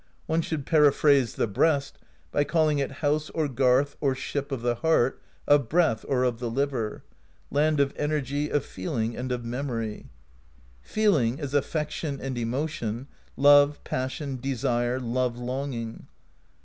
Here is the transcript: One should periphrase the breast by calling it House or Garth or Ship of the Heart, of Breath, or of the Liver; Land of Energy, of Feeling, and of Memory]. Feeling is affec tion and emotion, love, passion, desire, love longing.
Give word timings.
One 0.25 0.41
should 0.41 0.65
periphrase 0.65 1.35
the 1.35 1.45
breast 1.45 1.99
by 2.31 2.43
calling 2.43 2.79
it 2.79 2.91
House 3.05 3.29
or 3.35 3.47
Garth 3.47 3.95
or 4.01 4.15
Ship 4.15 4.51
of 4.51 4.63
the 4.63 4.73
Heart, 4.73 5.21
of 5.47 5.69
Breath, 5.69 6.03
or 6.07 6.23
of 6.23 6.39
the 6.39 6.49
Liver; 6.49 7.03
Land 7.51 7.79
of 7.79 7.93
Energy, 7.95 8.49
of 8.49 8.65
Feeling, 8.65 9.15
and 9.15 9.31
of 9.31 9.45
Memory]. 9.45 10.09
Feeling 10.81 11.37
is 11.37 11.53
affec 11.53 11.91
tion 11.91 12.19
and 12.19 12.35
emotion, 12.35 13.09
love, 13.37 13.79
passion, 13.83 14.37
desire, 14.41 14.99
love 14.99 15.37
longing. 15.37 16.07